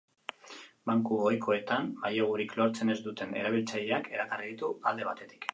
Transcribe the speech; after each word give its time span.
Banku 0.91 1.19
ohikoetan 1.25 1.85
mailegurik 2.05 2.57
lortzen 2.63 2.95
ez 2.97 2.97
duten 3.11 3.39
erabiltzaileak 3.43 4.13
erakarri 4.19 4.53
ditu 4.55 4.75
alde 4.93 5.11
batetik. 5.13 5.49